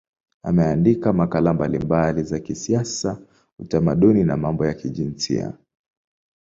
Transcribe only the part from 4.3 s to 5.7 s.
mambo ya kijinsia.